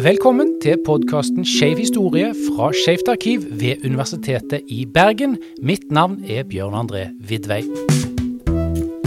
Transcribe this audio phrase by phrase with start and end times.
[0.00, 5.36] Velkommen til podkasten Skeiv historie fra Skeivt arkiv ved Universitetet i Bergen.
[5.62, 7.60] Mitt navn er Bjørn André Vidvei.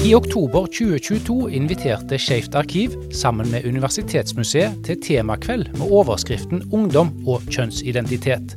[0.06, 7.42] I oktober 2022 inviterte Skeivt arkiv sammen med Universitetsmuseet til temakveld med overskriften 'Ungdom og
[7.50, 8.56] kjønnsidentitet'.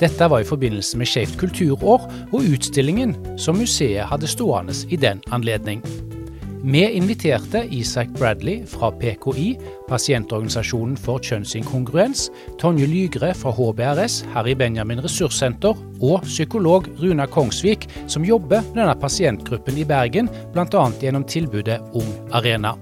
[0.00, 5.22] Dette var i forbindelse med Skeivt kulturår og utstillingen som museet hadde stående i den
[5.32, 6.09] anledning.
[6.62, 9.54] Vi inviterte Isak Bradley fra PKI,
[9.88, 12.26] pasientorganisasjonen for kjønnsinkongruens,
[12.60, 18.96] Tonje Lygre fra HBRS, Harry Benjamin ressurssenter og psykolog Runa Kongsvik, som jobber med denne
[19.00, 20.84] pasientgruppen i Bergen, bl.a.
[21.00, 22.74] gjennom tilbudet Ung Arena.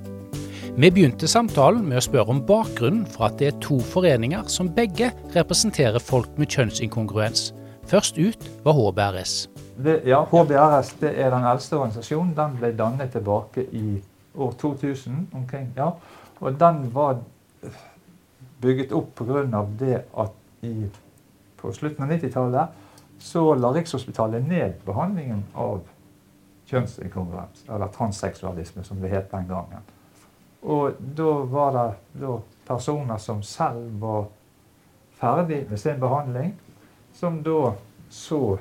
[0.75, 4.75] Vi begynte samtalen med å spørre om bakgrunnen for at det er to foreninger som
[4.75, 7.53] begge representerer folk med kjønnsinkongruens.
[7.87, 9.47] Først ut var HBRS.
[9.85, 12.33] Det, ja, HBRS det er den eldste organisasjonen.
[12.37, 14.03] Den ble dannet tilbake i
[14.35, 15.29] år 2000.
[15.35, 15.91] omkring, ja.
[16.41, 17.19] Og den var
[18.61, 19.65] bygget opp pga.
[19.79, 20.91] det at i,
[21.57, 22.69] på slutten av 90-tallet
[23.19, 25.81] så la Rikshospitalet ned behandlingen av
[26.67, 29.87] kjønnsinkongruens, eller transseksualisme, som det het den gangen.
[30.63, 34.27] Og da var det da personer som selv var
[35.19, 36.55] ferdig med sin behandling,
[37.15, 37.73] som da
[38.11, 38.59] så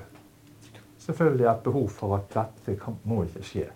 [1.07, 3.67] selvfølgelig et behov for at dette kan, må ikke skje.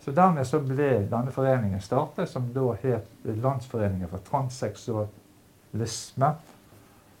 [0.00, 6.30] Så Dermed så ble denne foreningen startet, som da het Landsforeningen for transseksualisme.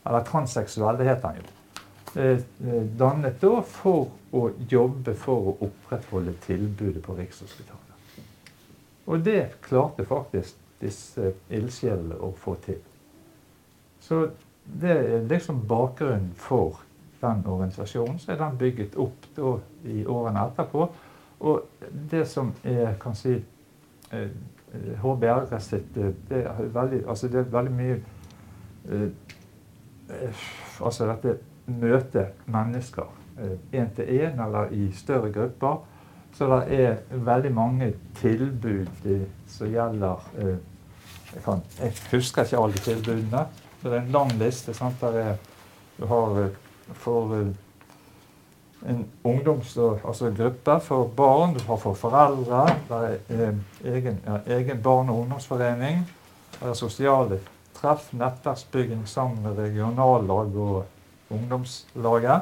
[0.06, 1.46] Eller transseksuell, det het den jo.
[2.14, 2.42] Eh, eh,
[2.98, 7.78] dannet da for å jobbe for å opprettholde tilbudet på Rikshospitalet.
[9.06, 12.78] Og det klarte faktisk disse ildsjelene å få til.
[14.00, 14.28] Så
[14.64, 16.80] det er liksom bakgrunnen for
[17.20, 20.88] den organisasjonen, så er den bygget opp da, i årene etterpå.
[21.40, 23.38] Og det som er kan si,
[25.02, 28.00] HBR eh, sitt eh, det er veldig, altså det er veldig mye
[28.90, 29.08] eh,
[30.80, 31.36] Altså dette
[31.70, 33.06] møtet mennesker
[33.72, 35.76] én til én eller i større grupper.
[36.34, 38.88] Så det er veldig mange tilbud
[39.46, 43.44] som gjelder jeg, kan, jeg, husker ikke alle tilbudene.
[43.82, 44.74] Det er en lang liste.
[44.74, 44.98] Sant?
[45.00, 45.36] Der er,
[46.00, 46.50] du har
[46.94, 47.50] for eh,
[48.90, 52.66] en ungdoms, altså gruppe for barn, du har for foreldre.
[52.88, 56.06] Det er eh, egen, ja, egen barne- og ungdomsforening.
[56.60, 57.40] Det er sosiale
[57.74, 60.84] treff, nettverksbygging sammen med regionallag og
[61.30, 62.40] ungdomslaget.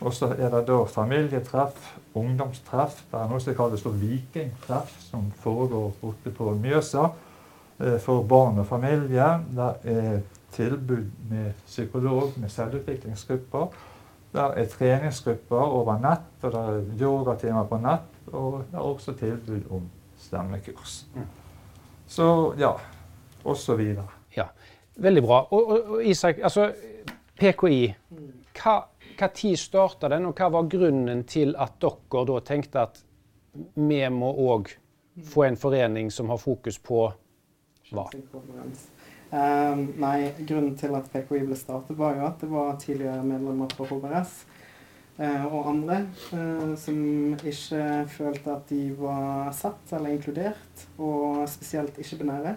[0.00, 3.02] Og så er det da familietreff, ungdomstreff.
[3.10, 7.08] Det er noe som kalles for vikingtreff, som foregår borte på Mjøsa
[7.80, 9.30] eh, for barn og familie.
[9.56, 10.20] Det er
[10.52, 13.66] tilbud med psykolog, med selvutviklingsgrupper.
[14.32, 18.16] Det er treningsgrupper over nett, og det er yogatimer på nett.
[18.32, 19.88] Og det er også tilbud om
[20.18, 21.06] stemmekurs.
[21.14, 21.28] Mm.
[22.08, 22.72] Så ja,
[23.44, 24.06] og så videre.
[24.36, 24.50] Ja,
[24.98, 25.42] Veldig bra.
[25.50, 26.72] Og, og, og Isak, altså
[27.38, 27.82] PKI.
[28.58, 28.74] Hva,
[29.18, 32.98] hva tid starta den, og hva var grunnen til at dere da tenkte at
[33.78, 34.72] vi må òg
[35.28, 37.06] få en forening som har fokus på
[37.92, 38.04] hva?
[39.28, 43.68] Um, nei, grunnen til at PKI ble startet, var jo at det var tidligere medlemmer
[43.76, 44.30] fra HBRS
[45.18, 45.98] uh, eh, og andre
[46.32, 47.02] uh, som
[47.36, 47.82] ikke
[48.14, 52.56] følte at de var sett eller inkludert, og spesielt ikke-binære.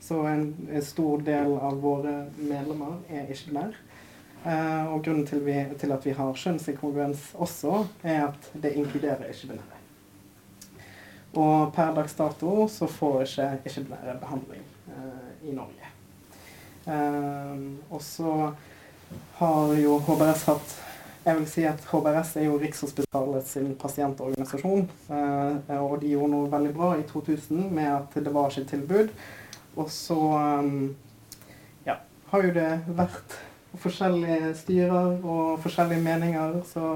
[0.00, 3.84] Så en, en, stor del av våre medlemmer er ikke-binære.
[4.46, 9.28] Uh, og grunnen til, vi, til, at vi har kjønnsinkongruens også, er at det inkluderer
[9.32, 9.75] ikke-binære.
[11.36, 14.64] Og per dags dato så får ikke ikke-binære behandling
[15.44, 15.92] i Norge.
[16.86, 18.32] Eh, og så
[19.38, 20.74] har jo HBRS hatt
[21.26, 23.48] jeg vil si at HBRS er jo Rikshospitalet
[23.82, 24.84] pasientorganisasjon.
[25.10, 29.10] Eh, og de gjorde noe veldig bra i 2000 med at det var ikke tilbud.
[29.74, 30.94] Og så ehm,
[31.84, 31.96] ja,
[32.30, 33.34] har jo det vært
[33.82, 36.60] forskjellige styrer og forskjellige meninger.
[36.70, 36.86] Så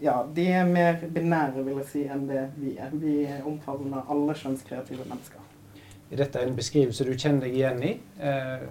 [0.00, 2.90] ja, de er mer binære, vil jeg si, enn det vi er.
[2.92, 5.40] Vi omfavner alle kjønnskreative mennesker.
[6.12, 7.92] Dette Er en beskrivelse du kjenner deg igjen i?
[8.20, 8.66] Eh,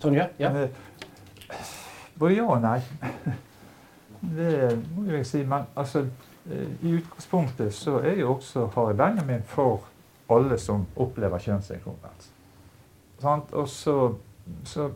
[0.00, 0.28] Tonje?
[0.38, 0.50] Ja?
[0.50, 0.68] Eh,
[2.18, 2.80] både ja og nei.
[4.36, 5.44] Det må jeg si.
[5.44, 6.04] Men altså,
[6.50, 9.88] eh, i utgangspunktet så er jo også Harry Benjamin for
[10.30, 12.30] alle som opplever kjønnsinkongruens.
[13.52, 14.14] Og så,
[14.64, 14.90] så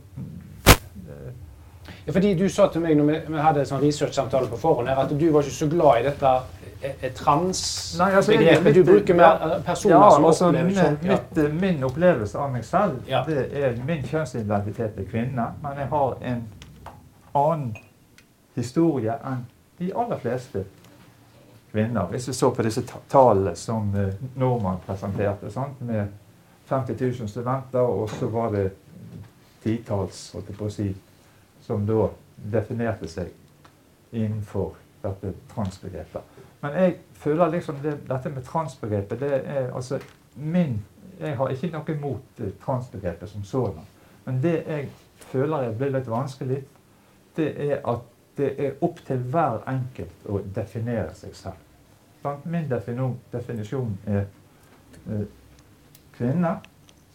[0.69, 1.33] eh,
[2.07, 5.01] ja, fordi Du sa til meg når vi hadde en sånn research-samtale på forhånd her,
[5.03, 6.35] at du var ikke så glad i dette
[7.15, 8.67] transbegrepet.
[8.67, 10.99] Altså, du bruker mer eh, personer ja, som altså, opplever sånn.
[11.03, 11.19] Ja.
[11.43, 13.23] Eh, min opplevelse av meg selv ja.
[13.27, 15.49] det er min kjønnsidentitet er kvinne.
[15.63, 16.43] Men jeg har en
[17.37, 17.71] annen
[18.57, 19.47] historie enn
[19.79, 20.65] de aller fleste
[21.73, 22.07] kvinner.
[22.13, 23.91] Hvis vi så på disse tallene som
[24.37, 25.81] Norman presenterte, sant?
[25.81, 26.07] med
[26.67, 28.71] 50 000 studenter, og så var det
[29.63, 30.89] titalls, holdt jeg på å si,
[31.67, 32.09] som da
[32.53, 33.33] definerte seg
[34.13, 36.23] innenfor dette transbegrepet.
[36.63, 40.01] Men jeg føler liksom det, dette med transbegrepet det er altså
[40.35, 40.85] min
[41.21, 43.87] Jeg har ikke noe imot eh, transbegrepet som sådan.
[44.25, 44.89] Men det jeg
[45.31, 46.59] føler jeg blir litt vanskelig,
[47.37, 48.03] det er at
[48.37, 51.63] det er opp til hver enkelt å definere seg selv.
[52.45, 52.69] Min
[53.33, 54.27] definisjon er
[55.09, 55.25] eh,
[56.19, 56.53] kvinne,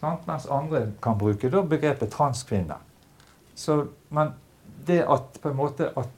[0.02, 2.80] mens andre kan bruke begrepet transkvinne.
[3.54, 4.32] Så, men
[4.86, 6.08] det at på en måte at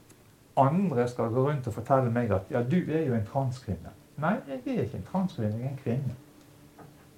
[0.56, 3.92] andre skal gå rundt og fortelle meg at ja, du er jo en transkvinne.
[4.22, 6.14] Nei, jeg er ikke en transkvinne, jeg er en kvinne.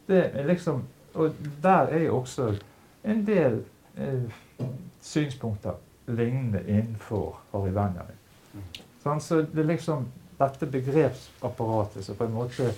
[0.08, 0.84] Det er liksom,
[1.14, 1.32] Og
[1.62, 2.54] der er jo også
[3.04, 3.64] en del
[3.96, 4.32] eh,
[5.00, 5.72] synspunkter
[6.06, 8.18] lignende innenfor Harry Benjamin.
[9.02, 10.06] Sånn, så det er liksom
[10.38, 12.68] dette begrepsapparatet som på en måte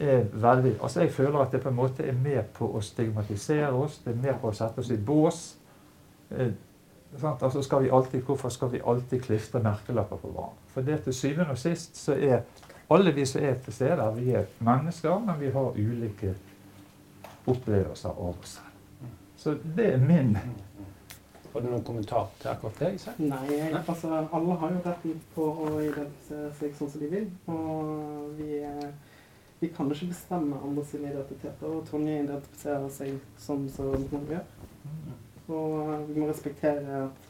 [0.00, 3.72] er veldig Altså Jeg føler at det på en måte er med på å stigmatisere
[3.72, 5.42] oss, det er med på å sette oss i bås.
[6.30, 6.52] Eh,
[7.22, 10.52] Altså skal vi alltid, hvorfor skal vi alltid klistre merkelapper på barn?
[10.66, 12.42] For det til syvende og sist så er
[12.90, 16.34] alle vi som er til stede, vi er mennesker, men vi har ulike
[17.46, 19.10] opplevelser av oss selv.
[19.36, 20.36] Så det er min
[21.52, 22.88] Har du noen kommentar til akkurat det?
[22.94, 23.18] Isak?
[23.18, 27.30] Nei, jeg, altså alle har jo retten på å identifisere seg sånn som de vil.
[27.48, 28.58] Og vi,
[29.62, 31.70] vi kan ikke bestemme andre sine identiteter.
[31.70, 34.44] Og Tonje identifiserer seg sånn som hun gjør.
[35.48, 37.26] Og vi må respektere at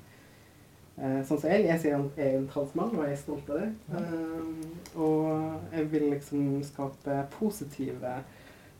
[0.96, 3.50] eh, Sånn som jeg, jeg sier at jeg er en transmann, og jeg er stolt
[3.52, 3.68] av det.
[3.92, 4.64] Um,
[4.94, 8.14] og jeg vil liksom skape positive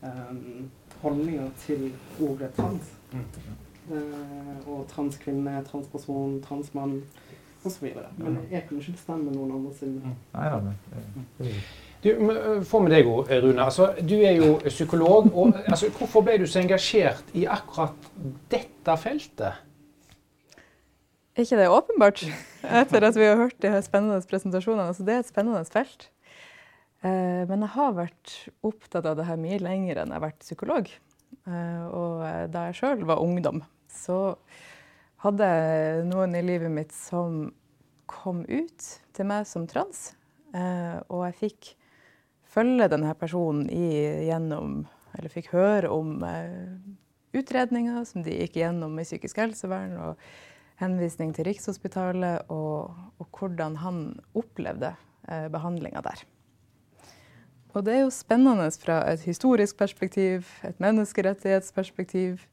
[0.00, 0.71] um,
[1.03, 1.91] holdninger til
[2.25, 2.94] ordet trans.
[3.87, 7.03] Uh, og transkvinne, transperson, transmann
[7.67, 7.93] osv.
[8.17, 10.59] Men jeg kunne ikke bestemme noen andre sin Nei, ja,
[12.04, 12.10] du,
[12.69, 13.62] for med deg Rune.
[13.62, 15.31] Altså, du er jo psykolog.
[15.32, 18.10] Og, altså, hvorfor ble du så engasjert i akkurat
[18.52, 19.62] dette feltet?
[21.37, 22.22] Er ikke det åpenbart?
[22.64, 24.88] Etter at vi har hørt de her spennende presentasjonene.
[24.88, 26.08] Altså, det er et spennende felt.
[27.04, 30.46] Eh, men jeg har vært opptatt av det her mye lenger enn jeg har vært
[30.46, 30.88] psykolog.
[31.46, 33.60] Eh, og da jeg sjøl var ungdom,
[33.92, 34.38] så
[35.25, 37.50] hadde jeg noen i livet mitt som
[38.10, 40.14] kom ut til meg som trans.
[40.56, 41.72] Eh, og jeg fikk
[42.56, 43.88] følge denne personen i,
[44.29, 44.85] gjennom
[45.17, 46.76] Eller fikk høre om eh,
[47.37, 50.19] utredninger som de gikk gjennom i psykisk helsevern, og
[50.76, 54.03] henvisning til Rikshospitalet, og, og hvordan han
[54.37, 56.26] opplevde eh, behandlinga der.
[57.76, 62.44] Og det er jo spennende fra et historisk perspektiv, et menneskerettighetsperspektiv.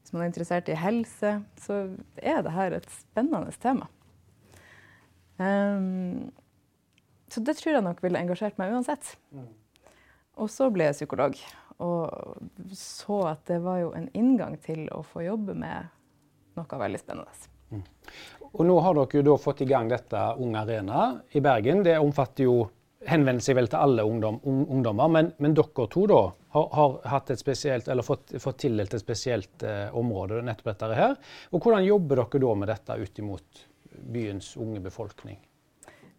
[0.00, 1.80] Hvis man er interessert i helse, så
[2.16, 3.86] er dette et spennende tema.
[5.40, 6.30] Um,
[7.30, 9.14] så det tror jeg nok ville engasjert meg uansett.
[9.34, 9.48] Mm.
[10.40, 11.38] Og så ble jeg psykolog,
[11.84, 15.90] og så at det var jo en inngang til å få jobbe med
[16.58, 17.48] noe veldig spennende.
[17.70, 17.84] Mm.
[18.50, 21.84] Og nå har dere jo da fått i gang dette Ung Arena i Bergen.
[21.86, 22.56] Det omfatter jo
[23.06, 26.20] henvender seg vel til alle ungdom, ungdommer, men, men, dere to da
[26.56, 30.98] har, har hatt et spesielt, eller fått, fått tildelt et spesielt eh, område, nettopp dette
[30.98, 31.14] her.
[31.54, 33.62] Og Hvordan jobber dere da med dette ut imot
[34.12, 35.40] byens unge befolkning?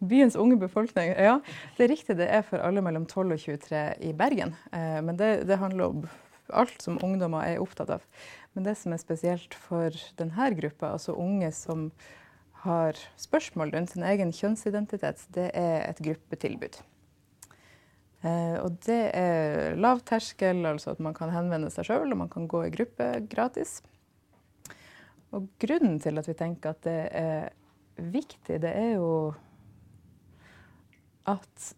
[0.02, 1.12] Byens unge befolkning.
[1.14, 1.36] Ja,
[1.76, 2.16] det er riktig.
[2.18, 4.56] Det er for alle mellom 12 og 23 i Bergen.
[4.74, 6.06] Eh, men det, det, handler om
[6.50, 8.06] alt som ungdommer er opptatt av.
[8.52, 11.90] Men det som er spesielt for denne gruppa, altså unge som
[12.64, 16.80] har spørsmål rundt sin egen kjønnsidentitet, det er et gruppetilbud.
[18.22, 22.30] Eh, og det er lav terskel, altså at man kan henvende seg sjøl og man
[22.30, 23.80] kan gå i gruppe gratis.
[25.30, 27.48] Og grunnen til at vi tenker at det er
[28.12, 29.08] viktig, det er jo
[31.28, 31.72] at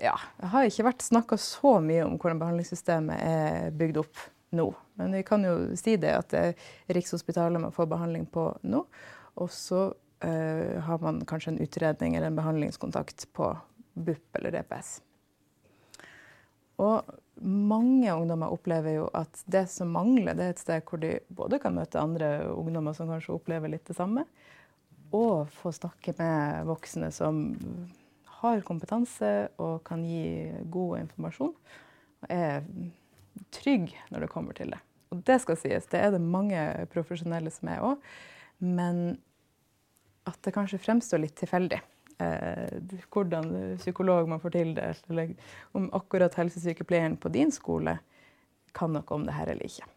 [0.00, 4.22] ja, det har ikke vært snakka så mye om hvordan behandlingssystemet er bygd opp
[4.56, 4.68] nå.
[4.98, 8.84] Men vi kan jo si det at det er Rikshospitalet man får behandling på nå.
[9.40, 13.52] Og så uh, har man kanskje en utredning eller en behandlingskontakt på
[13.94, 14.98] BUP eller DPS.
[16.80, 21.18] Og mange ungdommer opplever jo at det som mangler, det er et sted hvor de
[21.28, 24.26] både kan møte andre ungdommer som kanskje opplever litt det samme,
[25.16, 27.40] og få snakke med voksne som
[28.42, 31.54] har kompetanse og kan gi god informasjon.
[32.20, 32.64] Og er
[33.54, 34.80] trygg når det kommer til det.
[35.10, 36.60] Og det skal sies, det er det mange
[36.92, 38.10] profesjonelle som er òg.
[38.62, 39.18] Men
[40.28, 41.80] at det kanskje fremstår litt tilfeldig.
[42.20, 42.76] Eh,
[43.10, 45.32] hvordan psykolog man får tildelt, eller
[45.72, 47.96] om akkurat helsesykepleieren på din skole
[48.76, 49.88] kan noe om det her eller ikke.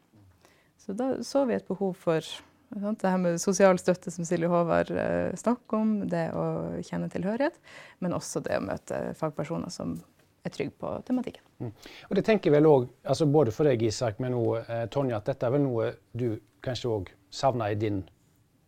[0.80, 2.26] Så da så vi et behov for
[2.74, 6.46] det her med sosial støtte, som Silje Håvard eh, snakker om, det å
[6.86, 7.60] kjenne tilhørighet,
[8.04, 9.96] men også det å møte fagpersoner som
[10.44, 11.44] er trygge på tematikken.
[11.64, 11.72] Mm.
[12.10, 15.30] Og det tenker vel også, altså Både for deg, Isak, men òg eh, Tonje, at
[15.30, 16.28] dette er vel noe du
[16.64, 18.04] kanskje òg savner i din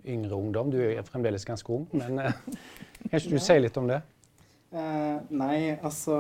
[0.06, 0.72] yngre ungdom.
[0.72, 2.42] Du er fremdeles ganske ung, men eh,
[3.12, 4.02] kanskje du sier litt om det?
[4.76, 6.18] Eh, nei, altså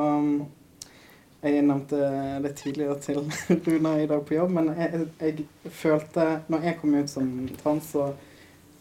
[1.45, 1.97] Jeg nevnte
[2.41, 3.19] det tidligere til
[3.67, 7.27] Runa i dag på jobb, men jeg, jeg, følte Når jeg kom ut som
[7.59, 8.07] trans, så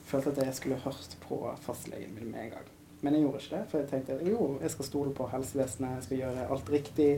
[0.08, 2.70] følte jeg at jeg skulle hørt på fastlegen min med en gang.
[3.02, 6.06] Men jeg gjorde ikke det, for jeg tenkte jo, jeg skal stole på helsevesenet, jeg
[6.06, 7.10] skal gjøre alt riktig,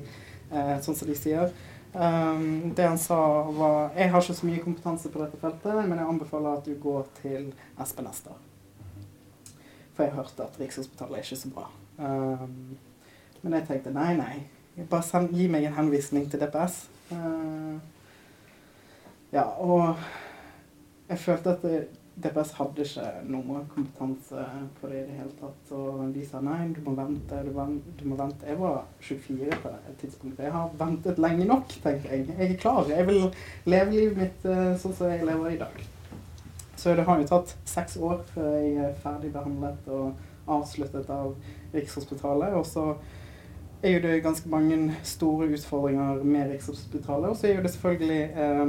[0.51, 1.55] eh, sånn som de sier.
[1.95, 3.19] Um, det han sa
[3.57, 6.75] var Jeg har ikke så mye kompetanse på dette feltet, men jeg anbefaler at du
[6.83, 8.35] går til Espen Ester.
[9.95, 11.71] For jeg hørte at Rikshospitalet er ikke så bra.
[12.03, 12.77] Um,
[13.43, 14.35] men jeg tenkte nei, nei.
[14.77, 16.83] Bare send, gi meg en henvisning til DPS.
[17.09, 17.79] Uh,
[19.33, 19.97] ja, og
[21.09, 21.65] jeg følte at
[22.17, 24.45] DPS hadde ikke noe kompetanse
[24.77, 25.73] på det i det hele tatt.
[25.77, 27.57] Og de sa nei, du må vente, du,
[27.97, 28.49] du må vente.
[28.49, 30.45] Jeg var 24 på et tidspunkt.
[30.45, 32.29] Jeg har ventet lenge nok, tenker jeg.
[32.37, 32.85] Jeg er klar.
[32.93, 33.27] Jeg vil
[33.69, 35.85] leve livet mitt uh, sånn som jeg lever i dag.
[36.77, 41.33] Så det har jo tatt seks år før jeg er ferdigbehandlet og avsluttet av
[41.73, 42.57] Rikshospitalet.
[42.61, 42.91] Og så
[43.87, 47.29] er jo det ganske mange store utfordringer med Rikshospitalet.
[47.29, 48.65] Og så er jo det selvfølgelig eh,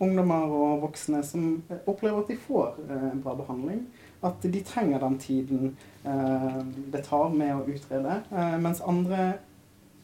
[0.00, 3.84] ungdommer og voksne som opplever at de får eh, bra behandling.
[4.22, 6.62] At de trenger den tiden eh,
[6.92, 8.20] det tar med å utrede.
[8.32, 9.32] Eh, mens andre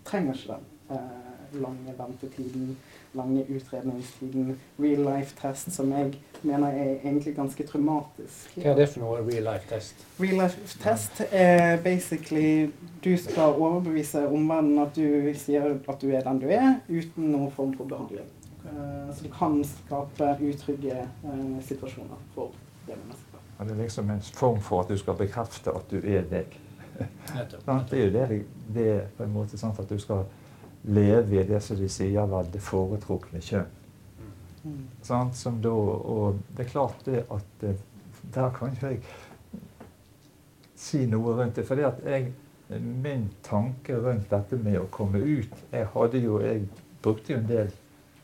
[0.05, 2.77] trenger ikke den eh, lange ventetiden
[3.15, 6.13] lange utredningstiden, real life-test, som jeg
[6.43, 8.57] mener er egentlig ganske traumatisk.
[8.57, 10.05] Hva er det for noe real life-test?
[10.21, 12.71] Real life-test er basically
[13.05, 17.51] du skal overbevise omverdenen at du sier at du er den du er, uten noen
[17.55, 18.29] form for behandling.
[18.65, 22.53] Uh, så du kan skape utrygge uh, situasjoner for
[22.87, 23.25] det mennesket.
[23.59, 26.59] Det er liksom en form for at du skal bekrefte at du er deg.
[26.99, 30.27] det er jo det, det er på en måte sånn at du skal
[30.85, 33.75] leve i det som de sier var det foretrukne kjønn.
[34.65, 34.83] Mm.
[35.07, 37.85] Sånn, som da, og det er klart det at eh,
[38.35, 39.03] Der kan ikke jeg
[40.77, 41.65] si noe rundt det.
[41.65, 41.79] For
[42.79, 46.67] min tanke rundt dette med å komme ut Jeg hadde jo, jeg
[47.03, 47.71] brukte jo en del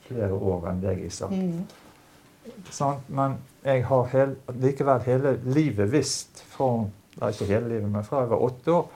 [0.04, 1.32] flere år enn deg, Isak.
[1.32, 1.62] Mm.
[2.75, 6.84] Sånn, men jeg har hel, likevel hele livet visst, fra,
[7.30, 8.90] ikke hele livet, men fra jeg var åtte år,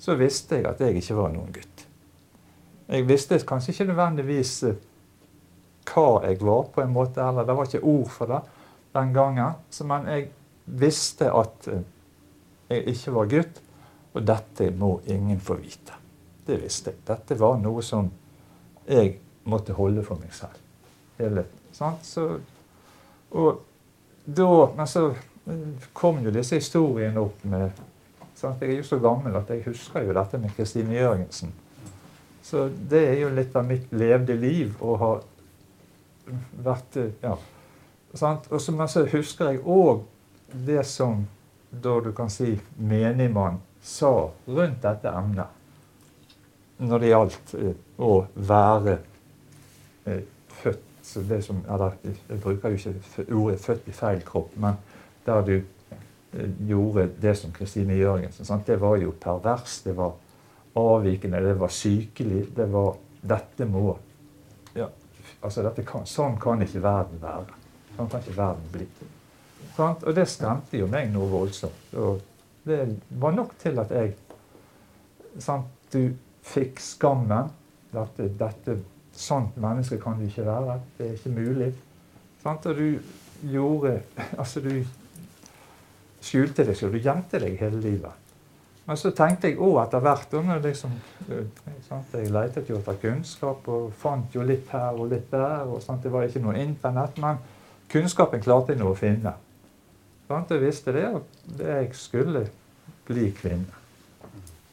[0.00, 1.85] så visste jeg at jeg ikke var noen gutt.
[2.88, 4.78] Jeg visste kanskje ikke nødvendigvis eh,
[5.86, 8.40] hva jeg var, på en måte, eller det var ikke ord for det
[8.96, 9.58] den gangen.
[9.84, 10.28] Men jeg
[10.66, 11.82] visste at eh,
[12.70, 13.62] jeg ikke var gutt,
[14.14, 15.98] og dette må ingen få vite.
[16.46, 17.02] Det visste jeg.
[17.06, 18.08] Dette var noe som
[18.86, 19.16] jeg
[19.50, 20.62] måtte holde for meg selv.
[21.18, 21.44] Hele?
[21.72, 22.22] Så,
[23.30, 23.62] og
[24.24, 27.70] da, men så eh, kom jo disse historiene opp med
[28.36, 28.62] sant?
[28.62, 31.52] Jeg er jo så gammel at jeg husker jo dette med Kristine Jørgensen.
[32.46, 35.12] Så det er jo litt av mitt levde liv å ha
[36.66, 37.36] vært Ja.
[38.16, 38.46] Sant?
[38.50, 40.04] Og så husker jeg òg
[40.66, 41.26] det som
[41.70, 45.56] da du kan si menigmann sa rundt dette emnet
[46.78, 48.96] når det gjaldt eh, å være
[50.04, 50.22] eh,
[50.60, 50.82] født
[51.28, 54.74] det som, eller, Jeg bruker jo ikke ordet 'født i feil kropp', men
[55.26, 58.44] der du eh, gjorde det som Kristine Jørgensen.
[58.44, 58.66] Sant?
[58.66, 59.80] Det var jo pervers.
[59.84, 60.12] Det var
[60.76, 62.46] avvikende, det var sykelig.
[62.56, 63.96] Det var Dette må
[64.76, 64.86] ja,
[65.40, 67.54] altså dette kan, Sånn kan ikke verden være.
[67.96, 68.86] Sånn kan ikke verden bli.
[69.76, 71.94] Sånn, og det stemte jo meg noe voldsomt.
[71.96, 72.20] Og
[72.68, 72.82] det
[73.22, 74.14] var nok til at jeg
[75.42, 77.50] sant, Du fikk skammen.
[77.94, 78.78] Dette, dette
[79.16, 80.80] Sånt menneske kan du ikke være.
[80.98, 81.70] Det er ikke mulig.
[82.42, 82.98] Sant, og du
[83.48, 83.94] gjorde
[84.40, 84.84] Altså, du
[86.20, 86.92] skjulte deg selv.
[86.92, 88.25] Du gjemte deg hele livet.
[88.86, 90.92] Men så tenkte jeg òg etter hvert liksom,
[92.12, 95.66] Jeg lette jo etter kunnskap og fant jo litt her og litt der.
[95.66, 96.02] og sant?
[96.02, 97.40] Det var ikke noe internett, men
[97.90, 99.34] kunnskapen klarte jeg nå å finne.
[100.28, 100.50] Sant?
[100.50, 102.46] Jeg visste det, at jeg skulle
[103.06, 103.82] bli kvinne.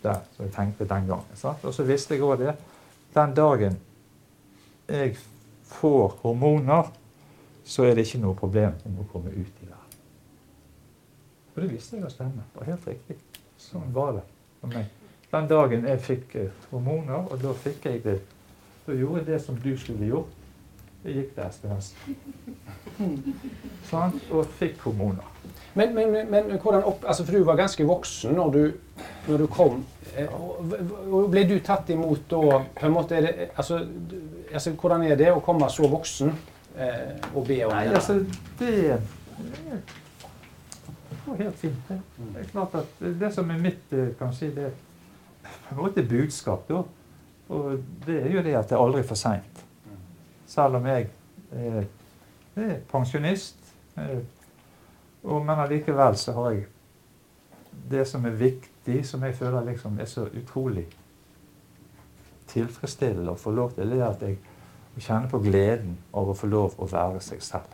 [0.03, 1.35] Det, så jeg tenkte den gangen.
[1.39, 1.65] Sant?
[1.65, 2.55] Og så visste jeg òg det.
[3.15, 3.77] Den dagen
[4.89, 5.17] jeg
[5.73, 6.89] får hormoner,
[7.65, 10.01] så er det ikke noe problem om å komme ut i verden.
[11.53, 12.43] Og det visste jeg å stemme.
[12.51, 13.17] Det var helt riktig.
[13.63, 14.27] Sånn var det
[14.61, 14.91] for meg.
[15.33, 18.19] Den dagen jeg fikk eh, hormoner, og da fikk jeg det
[18.83, 20.39] Da gjorde jeg det som du skulle gjort.
[21.03, 21.87] Jeg gikk til SPS.
[23.89, 25.25] Sånn, og fikk hormoner.
[25.73, 28.61] Men, men, men, hvordan opp, altså For du var ganske voksen når du,
[29.27, 29.81] når du kom.
[30.27, 30.75] Og,
[31.09, 33.81] og ble du tatt imot da på en måte, er det, altså,
[34.51, 36.31] altså, Hvordan er det å komme så voksen
[36.77, 37.99] eh, og be om Nei, det?
[37.99, 38.19] Altså,
[38.59, 40.02] det
[41.25, 41.87] går helt fint.
[41.87, 41.99] Det.
[42.17, 44.75] det er klart at det som er mitt eh, kan si, det er
[45.43, 46.83] på en måte budskap, da,
[47.49, 49.65] Og det er jo det at det er aldri for seint.
[50.47, 51.07] Selv om jeg
[51.51, 51.83] er,
[52.55, 53.59] er pensjonist.
[53.97, 54.23] Eh,
[55.23, 56.65] og, men allikevel så har jeg
[57.91, 60.87] det som er viktig, som jeg føler liksom er så utrolig
[62.47, 64.37] tilfredsstillende å få lov til, det er at jeg
[64.99, 67.71] kjenner på gleden av å få lov å være seg selv.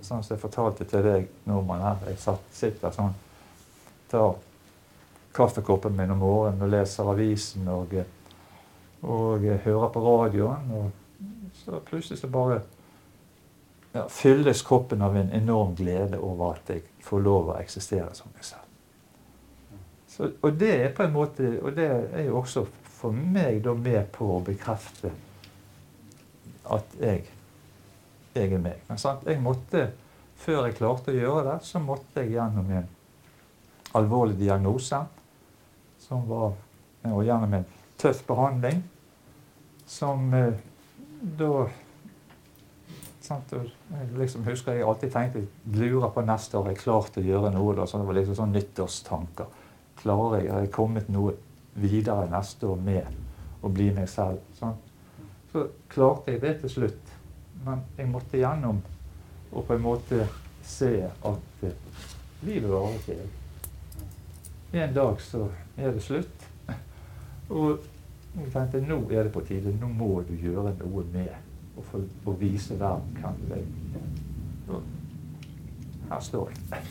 [0.00, 1.98] Sånn som jeg fortalte til deg nordmann her.
[2.08, 3.12] Jeg satt, sitter sånn,
[4.10, 4.38] tar
[5.36, 7.94] kaffekoppen min om morgenen og leser avisen og,
[9.02, 10.72] og hører på radioen.
[10.78, 12.62] Og så plutselig så bare
[13.92, 18.30] ja, fylles kroppen av en enorm glede over at jeg får lov å eksistere som
[18.34, 18.66] meg selv.
[20.10, 22.64] Så, og det er på en måte, og det er jo også
[23.00, 25.12] for meg da med på å bekrefte
[26.70, 27.24] at jeg,
[28.34, 28.80] jeg er meg.
[29.26, 29.90] Jeg måtte,
[30.40, 32.88] før jeg klarte å gjøre det, så måtte jeg gjennom en
[33.98, 35.02] alvorlig diagnose.
[36.00, 36.54] Som var
[37.08, 37.68] og gjennom en
[38.00, 38.82] tøff behandling.
[39.86, 40.58] Som eh,
[41.38, 41.66] da
[43.24, 43.52] sant?
[43.52, 45.44] Jeg liksom husker jeg alltid tenkte
[45.76, 47.76] lurer på neste år har jeg klart å gjøre noe.
[47.78, 47.86] Da.
[47.86, 49.56] Så det var liksom sånn nyttårstanker.
[50.00, 51.36] Klarer jeg, Har jeg kommet noe
[51.80, 54.40] videre neste år med å bli meg selv?
[54.58, 54.86] Sant?
[55.52, 57.16] Så klarte jeg det til slutt.
[57.66, 58.80] Men jeg måtte gjennom
[59.50, 60.26] og på en måte
[60.62, 61.70] se at uh,
[62.46, 63.30] livet varer ikke evig.
[64.72, 66.46] En dag så er det slutt.
[67.50, 67.80] Og
[68.36, 69.74] jeg tenkte nå er det på tide.
[69.80, 71.32] Nå må du gjøre noe med
[71.76, 73.54] og, for, og vise verden hvem du
[74.74, 74.82] er.
[76.10, 76.84] Her står jeg.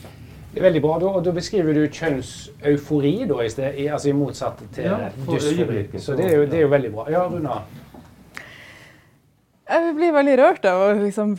[0.52, 0.98] Det er veldig bra.
[0.98, 5.84] Da, da beskriver du kjønnseufori da, i, sted, i, altså i motsatt til ja, dysfori.
[5.98, 7.06] Så det er, jo, det er, jo, veldig bra.
[7.12, 7.60] Ja, Runa?
[9.70, 11.36] Jeg blir veldig rørt av liksom,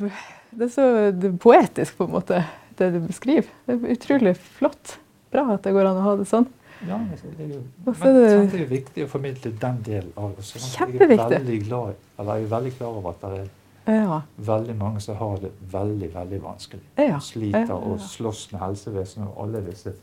[0.51, 2.41] Det er så det er poetisk, på en måte,
[2.79, 3.51] det du beskriver.
[3.67, 4.97] Det er utrolig flott.
[5.31, 6.47] Bra at det går an å ha det sånn.
[6.81, 10.47] Ja, det jo, men det er jo viktig å formidle den delen av det.
[10.49, 11.37] Kjempeviktig.
[11.37, 13.49] Jeg er glad, jeg er veldig klar over at det er
[13.85, 14.21] ja.
[14.35, 16.83] Veldig mange som har det veldig veldig vanskelig.
[17.01, 17.19] Ja.
[17.19, 19.93] Sliter og slåss med helsevesenet og alle disse.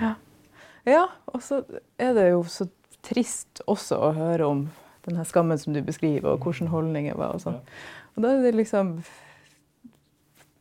[0.00, 0.14] Ja.
[0.86, 1.62] ja, og så
[1.98, 2.66] er det jo så
[3.06, 4.64] trist også å høre om
[5.06, 7.36] denne skammen som du beskriver, og hvordan holdninger var.
[7.36, 7.60] Og sånn.
[8.14, 8.98] Og da er det liksom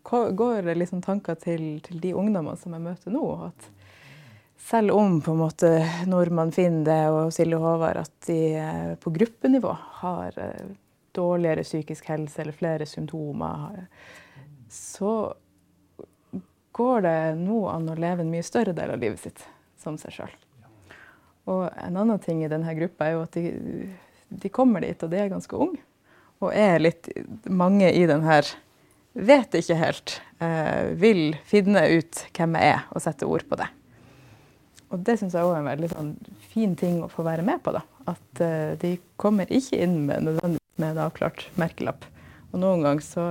[0.09, 3.25] går det liksom tanker til, til, de ungdommene som jeg møter nå.
[3.45, 3.67] at
[4.69, 5.69] selv om på en måte
[6.09, 10.73] Nordmann finner det og Silje Håvard at de eh, på gruppenivå har eh,
[11.15, 13.85] dårligere psykisk helse eller flere symptomer,
[14.69, 15.33] så
[16.71, 19.41] går det nå an å leve en mye større del av livet sitt
[19.81, 20.35] som seg sjøl.
[21.49, 23.89] Og en annen ting i denne gruppa er jo at de,
[24.29, 25.81] de kommer dit, og de er ganske unge.
[26.39, 27.09] Og er litt
[27.49, 28.47] Mange i den her
[29.13, 30.19] vet ikke helt.
[30.39, 33.67] Eh, vil finne ut hvem jeg er, og sette ord på det.
[34.89, 36.13] Og det syns jeg òg er en veldig sånn,
[36.53, 37.73] fin ting å få være med på.
[37.75, 37.83] da.
[38.09, 42.07] At eh, de kommer ikke inn med nødvendigvis med en avklart merkelapp.
[42.53, 43.25] Og noen ganger så,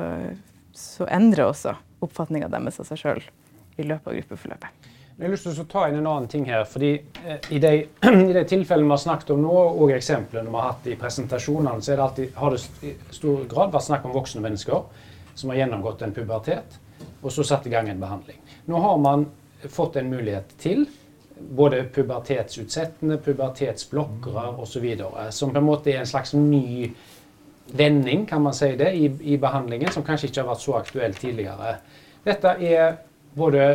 [0.76, 3.24] så endrer også oppfatninga deres av seg sjøl
[3.78, 4.88] i løpet av gruppeforløpet.
[5.18, 6.60] Jeg har lyst til å ta inn en annen ting her.
[6.62, 6.92] fordi
[7.26, 7.72] eh, I de,
[8.30, 11.82] i de tilfellene vi har snakket om nå, og eksemplene vi har hatt i presentasjonene,
[11.82, 15.58] så det alltid, har det i stor grad vært snakk om voksne mennesker som har
[15.58, 16.76] gjennomgått en pubertet,
[17.18, 18.38] og så satt i gang en behandling.
[18.70, 19.26] Nå har man
[19.66, 20.86] fått en mulighet til
[21.58, 24.86] både pubertetsutsettende, pubertetsblokkere osv.,
[25.34, 26.92] som på en måte er en slags ny
[27.74, 31.20] vending, kan man si det, i, i, behandlingen, som kanskje ikke har vært så aktuelt
[31.26, 31.74] tidligere.
[32.22, 32.96] Dette er
[33.34, 33.68] både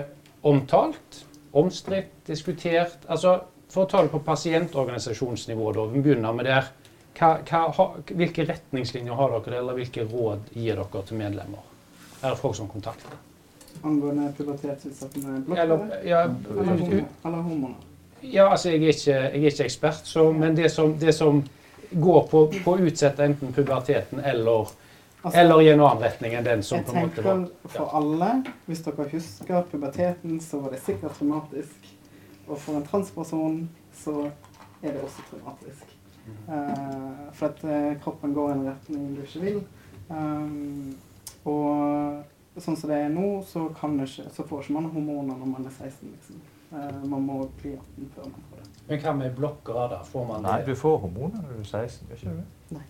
[0.47, 3.05] omtalt, omstridt, diskutert.
[3.07, 3.39] altså
[3.73, 6.67] For å ta det på pasientorganisasjonsnivå, da, vi begynner med der.
[7.17, 11.63] Hva, hva, hvilke retningslinjer har dere, eller hvilke råd gir dere til medlemmer?
[12.21, 13.15] Er det folk som kontakter?
[13.81, 15.97] Angående pubertetsutsatte blokker?
[16.05, 17.73] Ja, eller hormoner?
[18.21, 21.41] Ja, altså jeg er ikke, jeg er ikke ekspert, så, men det som, det som
[21.91, 24.71] går på, på å utsette enten puberteten eller,
[25.23, 27.73] altså, eller i en annen retning enn den som på en måte var Jeg tenker
[27.77, 28.29] for alle,
[28.67, 31.89] hvis dere husker puberteten, så var det sikkert traumatisk.
[32.47, 34.17] Og for en transperson så
[34.83, 35.89] er det også traumatisk.
[36.47, 39.59] Uh, for at uh, kroppen går i en retning du ikke vil.
[40.09, 40.95] Um,
[41.45, 45.67] og sånn som det er nå, så, ikke, så får ikke man hormoner når man
[45.67, 46.11] er 16.
[46.11, 46.41] liksom.
[46.73, 48.69] Uh, man må bli 18 før man får det.
[48.87, 50.01] Men hva med blokkere, da?
[50.07, 52.85] Får man Nei, du får hormoner når du er 16, gjør ikke du Nei,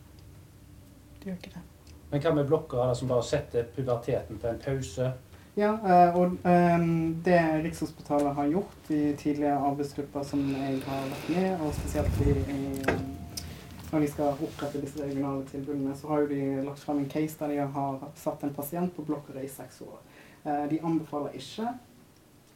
[1.19, 1.65] du gjør ikke det.
[2.13, 5.07] Men hva med blokkere som bare setter puberteten på en pause?
[5.57, 11.31] Ja, eh, og um, det Rikshospitalet har gjort i tidligere arbeidsgrupper som jeg har vært
[11.33, 12.93] med, og spesielt i, i
[13.89, 17.39] når de skal opprette disse regionale tilbudene, så har jo de lagt frem en case
[17.39, 19.97] der de har satt en pasient på blokkere i seks år.
[20.45, 21.71] Eh, de anbefaler ikke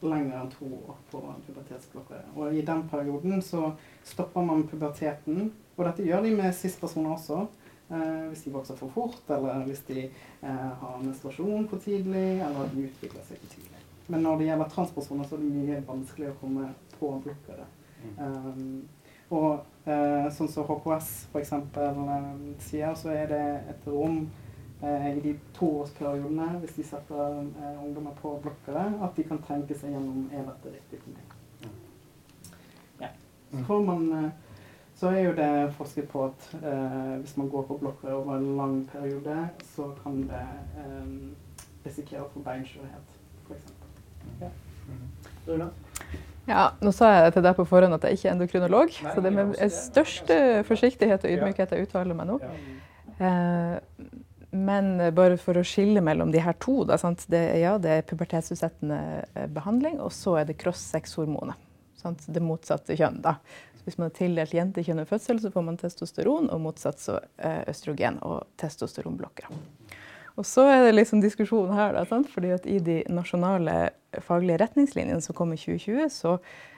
[0.06, 2.28] lenger enn to år på pubertetsblokkere.
[2.38, 3.72] Og i den perioden så
[4.06, 5.50] stopper man puberteten.
[5.74, 7.48] Og dette gjør de med cis-personer også.
[7.88, 12.66] Eh, hvis de vokser for fort, eller hvis de eh, har menstruasjon for tidlig, eller
[12.66, 13.84] at de utvikler seg for tidlig.
[14.08, 17.64] Men når det gjelder transpersoner, så er det mye vanskeligere å komme på blokkere.
[18.16, 18.84] Um,
[19.34, 21.52] og eh, sånn som HKS f.eks.
[21.52, 22.28] Eh,
[22.64, 24.22] sier, så er det et rom
[24.78, 29.90] i de toårsperiodene, hvis de setter eh, ungdommer på blokkere, at de kan tenke seg
[29.90, 31.72] gjennom er dette riktig for meg.
[33.00, 33.10] Ja.
[33.50, 34.28] Så får man eh,
[34.98, 38.56] så er jo det forsket på at eh, hvis man går på blokker over en
[38.58, 39.36] lang periode,
[39.74, 40.46] så kan det
[40.82, 41.12] eh,
[41.86, 43.12] risikere å få beinskjørhet,
[43.46, 43.68] f.eks.
[44.40, 44.50] Ja.
[45.46, 45.68] Runa?
[46.48, 49.22] Ja, nå sa jeg til deg på forhånd at jeg ikke er endokrinolog, Nei, så
[49.22, 52.40] det er med største forsiktighet og ydmykhet jeg uttaler meg nå.
[53.18, 53.76] Eh,
[54.58, 57.26] men bare for å skille mellom de her to, da, sant?
[57.30, 59.00] Det, ja, det er pubertetsutsettende
[59.34, 61.66] eh, behandling, og så er det cross-sex-hormonet.
[62.26, 63.18] Det motsatte kjønn.
[63.20, 63.36] da.
[63.88, 67.62] Hvis man har tildelt jentekjønn ved fødsel, så får man testosteron, og motsatt så eh,
[67.72, 69.48] østrogen og testosteronblokker.
[70.38, 72.28] Og så er det liksom diskusjonen her, da, sant?
[72.30, 73.88] fordi at i de nasjonale
[74.22, 76.36] faglige retningslinjene som kom i 2020, så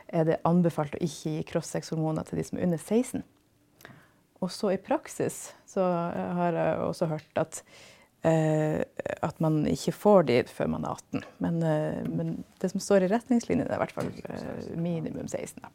[0.08, 3.26] er det anbefalt å ikke gi cross-sex-hormoner til de som er under 16.
[4.40, 5.84] Og så i praksis så
[6.38, 7.60] har jeg også hørt at,
[8.24, 8.80] eh,
[9.20, 11.26] at man ikke får de før man er 18.
[11.44, 15.60] Men, eh, men det som står i retningslinjene, er i hvert fall eh, minimum 16.
[15.60, 15.70] Da.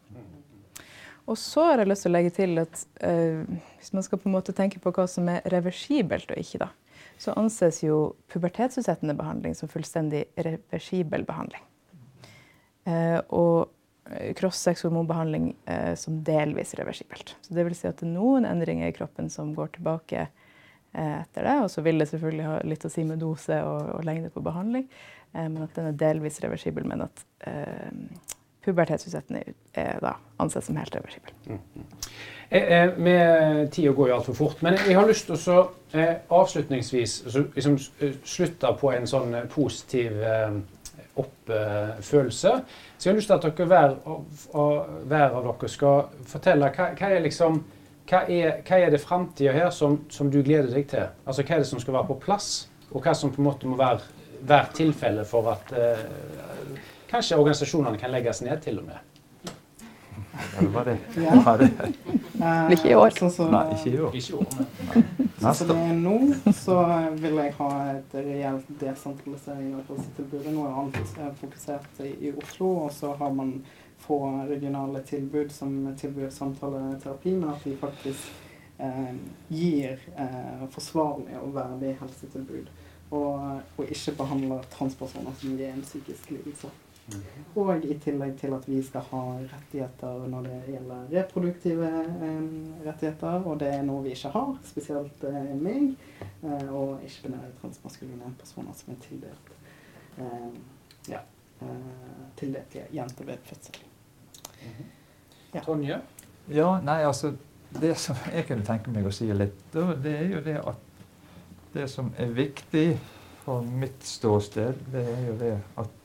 [1.26, 3.46] Og så har jeg lyst til å legge til at eh,
[3.80, 6.70] hvis man skal på en måte tenke på hva som er reversibelt og ikke, da,
[7.18, 11.64] så anses jo pubertetsutsettende behandling som fullstendig reversibel behandling.
[12.86, 13.72] Eh, og
[14.38, 17.36] cross-sex-hormonbehandling eh, som delvis reversibelt.
[17.42, 21.16] Så det vil si at det er noen endringer i kroppen som går tilbake eh,
[21.24, 21.56] etter det.
[21.64, 24.44] Og så vil det selvfølgelig ha litt å si med dose og, og lengde på
[24.46, 24.86] behandling,
[25.34, 26.86] eh, men at den er delvis reversibel.
[26.86, 27.90] Men at eh,
[28.66, 29.44] pubertetsutsettende
[29.78, 31.32] er da ansett som helt reversibel.
[32.50, 35.60] Eh, eh, Tida går jo altfor fort, men jeg har lyst til å
[35.94, 40.58] eh, avslutningsvis så, liksom, eh, slutte på en sånn eh, positiv eh,
[41.16, 42.52] oppfølelse.
[42.98, 46.90] Så jeg har lyst til at dere hver, av- hver av dere skal fortelle hva,
[47.00, 47.64] hva er liksom
[48.06, 51.08] hva er, hva er det framtida her som, som du gleder deg til?
[51.26, 52.50] Altså Hva er det som skal være på plass,
[52.92, 54.04] og hva som på en måte må være,
[54.46, 56.04] være tilfellet for at eh,
[57.16, 59.04] kanskje organisasjonene kan legges ned, til og med?
[60.74, 60.98] Var det?
[61.24, 61.42] Ja.
[61.46, 61.70] Var det?
[62.42, 63.10] Eh, Ikke i år.
[63.10, 64.16] Så, så, Nei, ikke i år.
[64.16, 64.50] Ikke år,
[65.40, 66.16] sånn som det er nå,
[66.56, 66.78] så
[67.22, 70.52] vil jeg ha et reelt desentralisering av helsetilbudet.
[70.52, 73.58] Nå er alt eh, fokusert i, i Oslo, og så har man
[74.06, 78.32] få regionale tilbud som tilbyr samtaleterapi, men at de faktisk
[78.84, 79.14] eh,
[79.50, 82.74] gir eh, forsvarlig og verdig helsetilbud.
[83.16, 86.72] Og, og ikke behandler transpersoner som gir en psykisk lidelse.
[87.56, 91.90] Og i tillegg til at vi skal ha rettigheter når det gjelder reproduktive
[92.28, 92.48] eh,
[92.86, 95.94] rettigheter, og det er noe vi ikke har, spesielt eh, meg,
[96.42, 99.54] eh, og ikke-binære transmaskuline personer som er tildelt
[100.18, 100.58] eh,
[101.14, 101.22] ja,
[101.62, 103.80] eh, tildelt jenter ved fødsel.
[105.54, 105.62] Ja.
[105.62, 106.02] Tonje?
[106.50, 107.36] Ja, nei, altså
[107.82, 110.82] Det som jeg kunne tenke meg å si litt, det er jo det at
[111.76, 112.88] det som er viktig
[113.44, 116.05] for mitt ståsted, det er jo det at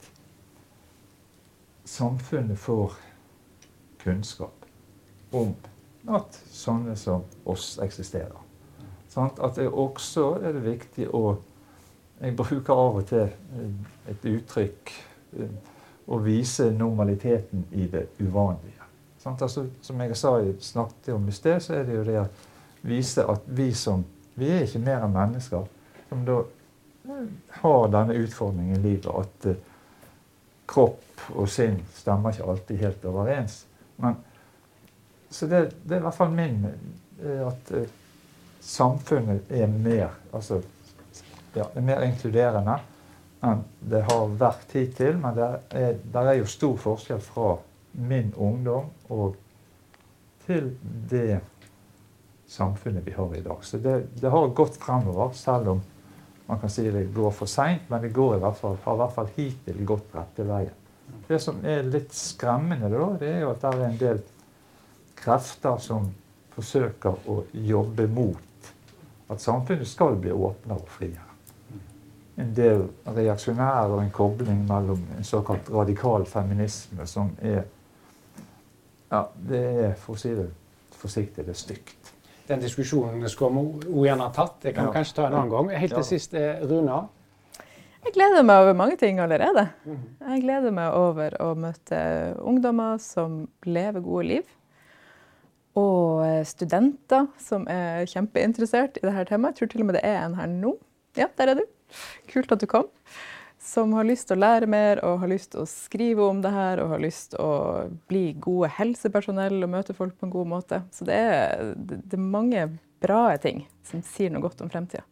[1.90, 2.92] samfunnet får
[4.02, 4.66] kunnskap
[5.30, 5.54] om
[6.08, 8.38] at sånne som oss eksisterer.
[9.10, 11.38] Sånn, At det også er det viktig å
[12.20, 13.68] Jeg bruker av og til eh,
[14.12, 14.90] et uttrykk
[15.40, 15.52] eh,
[16.04, 18.84] å vise normaliteten i det uvanlige.
[19.22, 19.40] Sant?
[19.40, 22.26] Altså, som jeg sa, snakket om i sted, så er det jo det å
[22.82, 25.64] vise at vi som Vi er ikke mer enn mennesker
[26.10, 26.36] som da
[27.08, 29.48] eh, har denne utfordringen i livet at
[30.70, 33.64] kropp og sinn stemmer ikke alltid helt overens.
[34.00, 34.16] Men,
[35.30, 37.90] så det, det er i hvert fall min eh, at eh,
[38.60, 40.60] samfunnet er mer altså,
[41.54, 42.78] ja, er mer inkluderende
[43.46, 45.16] enn det har vært hittil.
[45.20, 47.54] Men det er, der er jo stor forskjell fra
[47.92, 49.38] min ungdom og
[50.46, 50.74] til
[51.10, 51.40] det
[52.50, 53.64] samfunnet vi har i dag.
[53.64, 55.82] Så det, det har gått fremover, selv om
[56.50, 57.88] man kan si det går for seint.
[57.88, 60.76] Men det går i hvert fall, har i hvert fall hittil gått rette veien.
[61.28, 64.22] Det som er litt skremmende, da, det er jo at det er en del
[65.20, 66.08] krefter som
[66.54, 68.70] forsøker å jobbe mot
[69.30, 71.26] at samfunnet skal bli åpnere og friere.
[72.40, 77.62] En del reaksjonære og en kobling mellom en såkalt radikal feminisme som er
[79.10, 80.44] Ja, det er, for å si det
[80.94, 81.99] forsiktig, det er stygt.
[82.50, 84.56] Den diskusjonen skulle vi også gjerne tatt.
[84.64, 85.68] Det kan vi kanskje ta en annen gang.
[85.78, 86.08] Helt til Ja.
[86.08, 87.08] sist, eh, Runa.
[88.04, 89.68] Jeg gleder meg over mange ting allerede.
[89.86, 92.00] Jeg gleder meg over å møte
[92.40, 94.42] ungdommer som lever gode liv.
[95.76, 99.54] Og eh, studenter som er kjempeinteressert i dette temaet.
[99.54, 100.74] Jeg tror til og med det er en her nå.
[101.16, 101.62] Ja, der er du.
[102.32, 102.86] Kult at du kom.
[103.60, 106.52] Som har lyst til å lære mer og har lyst til å skrive om det
[106.54, 110.48] her og har lyst til å bli gode helsepersonell og møte folk på en god
[110.54, 110.80] måte.
[110.96, 112.64] Så det er, det er mange
[113.04, 115.04] bra ting som sier noe godt om fremtida.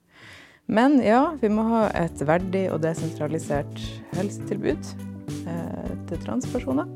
[0.69, 3.85] Men ja, vi må ha et verdig og desentralisert
[4.17, 4.91] helsetilbud
[5.49, 6.91] eh, til transpersoner.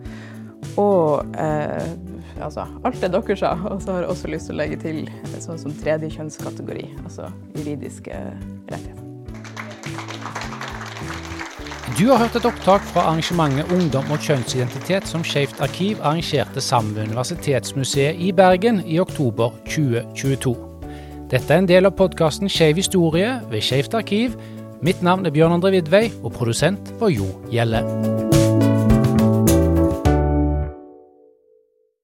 [0.81, 1.95] Og eh,
[2.41, 3.55] altså, alt det dere sa.
[3.69, 7.33] Og så har jeg også lyst til å legge til sånn som tredje kjønnskategori, altså
[7.57, 8.21] juridiske
[8.69, 9.12] rettigheter.
[11.98, 16.94] Du har hørt et opptak fra arrangementet Ungdom og kjønnsidentitet som Skeivt arkiv arrangerte sammen
[16.96, 20.57] med Universitetsmuseet i Bergen i oktober 2022.
[21.28, 24.40] Dette er en del av podkasten Skeiv historie ved Skeivt arkiv.
[24.81, 27.85] Mitt navn er Bjørn André Vidvei, og produsent var Jo Gjelle.